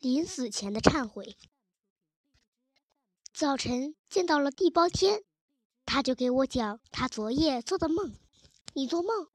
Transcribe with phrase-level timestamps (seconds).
[0.00, 1.36] 临死前的忏悔。
[3.34, 5.24] 早晨见到了地包天，
[5.84, 8.16] 他就给我讲他昨夜做的梦。
[8.72, 9.28] 你做梦？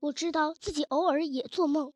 [0.00, 1.94] 我知道自己偶尔也做梦。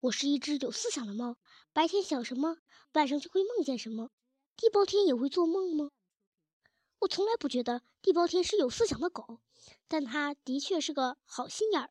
[0.00, 1.36] 我是一只有思想的猫，
[1.74, 2.56] 白天想什么，
[2.94, 4.10] 晚上就会梦见什么。
[4.56, 5.90] 地包天也会做梦吗？
[7.00, 9.40] 我从来不觉得地包天是有思想的狗，
[9.88, 11.90] 但他的确是个好心眼儿、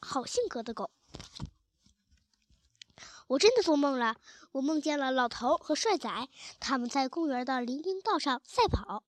[0.00, 0.90] 好性格的狗。
[3.28, 4.16] 我真的做梦了，
[4.52, 6.28] 我梦见了老头和帅仔，
[6.60, 9.02] 他们在公园的林荫道上赛跑。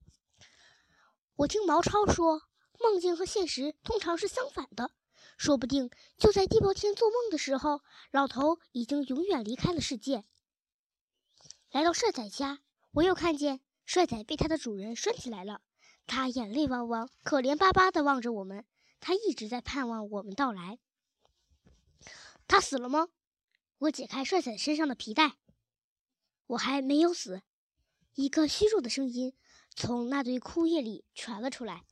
[1.36, 2.42] 我听毛超说，
[2.80, 4.90] 梦境和现实通常是相反的，
[5.36, 10.24] 说不定就在地包天做梦的时候，老头已经永远离开了世界。
[11.70, 12.59] 来到帅仔家，
[12.90, 15.60] 我又看见帅仔被他的主人拴起来了，
[16.09, 18.64] 他眼泪汪汪，可怜巴巴地望着我们，
[18.98, 20.80] 他一直在盼望我们到来。
[22.48, 23.09] 他死了吗？
[23.78, 25.37] 我解开帅仔身上的皮带，
[26.48, 27.42] 我还没有死。
[28.15, 29.34] 一个虚弱的声音
[29.76, 31.84] 从那堆枯叶里传了出来。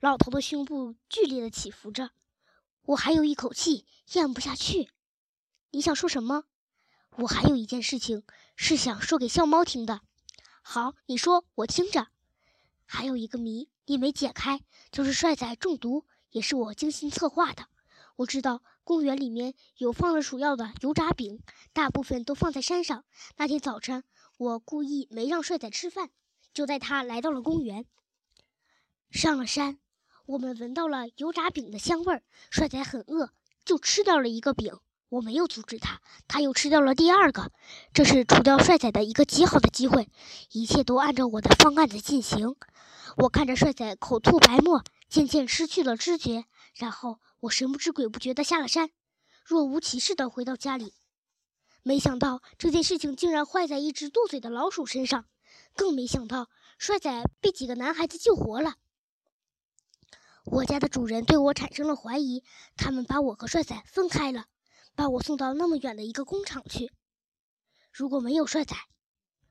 [0.00, 2.10] 老头的胸部剧烈的起伏着，
[2.82, 4.90] 我还有一口气咽不下去。
[5.70, 6.44] 你想说什么？
[7.16, 8.22] 我还有一件事情
[8.54, 10.02] 是想说给笑猫听的。
[10.60, 12.08] 好，你说，我听着。
[12.84, 17.68] 还有一个谜你没解开，就是帅仔中毒，也是我精心策划的。
[18.16, 21.40] 我知道公园里面有放了鼠药的油炸饼，
[21.72, 23.04] 大部分都放在山上。
[23.38, 24.04] 那天早晨，
[24.36, 26.10] 我故意没让帅仔吃饭，
[26.52, 27.86] 就带他来到了公园。
[29.10, 29.78] 上了山，
[30.26, 32.22] 我们闻到了油炸饼的香味儿。
[32.50, 33.30] 帅仔很饿，
[33.64, 34.78] 就吃掉了一个饼。
[35.08, 37.52] 我没有阻止他，他又吃掉了第二个。
[37.94, 40.10] 这是除掉帅仔的一个极好的机会。
[40.50, 42.54] 一切都按照我的方案在进行。
[43.16, 47.18] 我看着帅仔口吐白沫，渐渐失去了知觉，然后。
[47.44, 48.90] 我神不知鬼不觉地下了山，
[49.44, 50.94] 若无其事地回到家里。
[51.82, 55.26] 没想到这件事情竟然坏在一只剁嘴的老鼠身上，
[55.74, 58.76] 更没想到帅仔被几个男孩子救活了。
[60.46, 62.42] 我家的主人对我产生了怀疑，
[62.76, 64.46] 他们把我和帅仔分开了，
[64.94, 66.92] 把我送到那么远的一个工厂去。
[67.92, 68.74] 如果没有帅仔，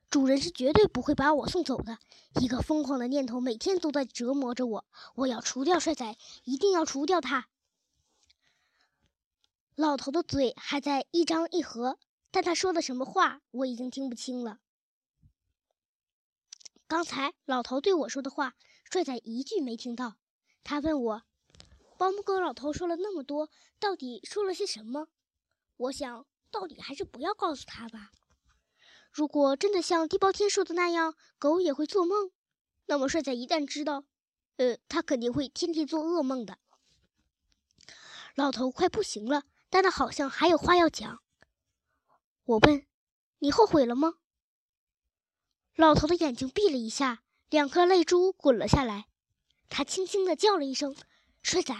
[0.09, 1.99] 主人是绝对不会把我送走的。
[2.41, 7.49] 一个疯狂的念头每天都在折磨着我，我要除掉帅仔，一定要除掉他。
[9.75, 11.97] 老头的嘴还在一张一合，
[12.29, 14.59] 但他说的什么话我已经听不清了。
[16.87, 18.53] 刚才老头对我说的话，
[18.91, 20.17] 帅仔一句没听到。
[20.63, 21.23] 他问我
[21.97, 25.07] ：“保姆狗老头说了那么多，到底说了些什么？”
[25.75, 28.11] 我想到底还是不要告诉他吧。
[29.11, 32.29] 如果真的像地包天说的那样，狗也会做梦，
[32.85, 34.05] 那么帅仔一旦知道，
[34.57, 36.59] 呃，他肯定会天天做噩梦的。
[38.35, 39.45] 老头快不行了。
[39.73, 41.23] 但他好像还有话要讲。
[42.43, 42.85] 我问
[43.39, 44.13] ：“你后悔了吗？”
[45.73, 49.07] 老头的眼睛闭了一下，两颗泪珠滚了下来。
[49.69, 50.95] 他轻轻地叫了一声
[51.41, 51.73] ：“帅仔！”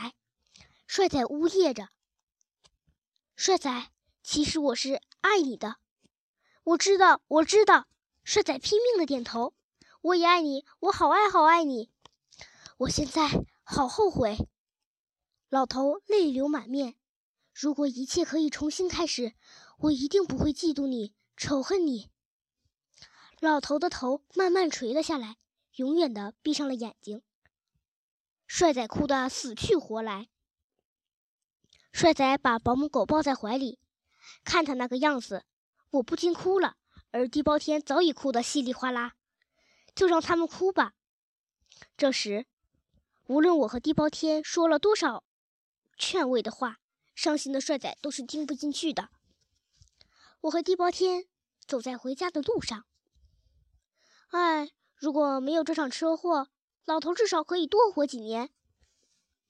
[0.87, 1.89] 帅仔呜咽着
[3.37, 3.91] ：“帅仔，
[4.23, 5.75] 其实我是爱你的。”
[6.65, 7.87] 我知道，我知道。
[8.23, 9.53] 帅仔拼命的点头
[10.01, 11.91] ：“我也爱你，我好爱好爱你。”
[12.77, 13.29] 我现在
[13.61, 14.35] 好后悔。
[15.49, 16.95] 老头泪流满面。
[17.53, 19.33] 如果一切可以重新开始，
[19.77, 22.09] 我一定不会嫉妒你、仇恨你。
[23.39, 25.37] 老头的头慢慢垂了下来，
[25.75, 27.21] 永远的闭上了眼睛。
[28.47, 30.29] 帅仔哭得死去活来。
[31.91, 33.79] 帅仔把保姆狗抱在怀里，
[34.43, 35.45] 看他那个样子，
[35.91, 36.77] 我不禁哭了。
[37.11, 39.13] 而地包天早已哭得稀里哗啦，
[39.93, 40.93] 就让他们哭吧。
[41.95, 42.47] 这时，
[43.27, 45.23] 无论我和地包天说了多少
[45.95, 46.79] 劝慰的话。
[47.15, 49.09] 伤心的帅仔都是听不进去的。
[50.41, 51.25] 我和地包天
[51.65, 52.85] 走在回家的路上。
[54.29, 56.49] 唉，如果没有这场车祸，
[56.85, 58.49] 老头至少可以多活几年。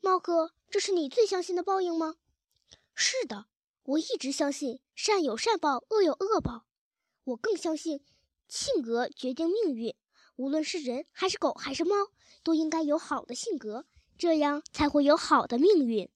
[0.02, 2.16] 猫哥，这是你最相信的报应吗？
[2.94, 3.46] 是的，
[3.84, 6.66] 我一直相信善有善报，恶有恶报。
[7.24, 8.04] 我更相信
[8.48, 9.96] 性格决定命运，
[10.36, 11.96] 无论是人还是狗还是猫，
[12.44, 13.86] 都应该有好的性格，
[14.18, 16.12] 这样才会有好的命运。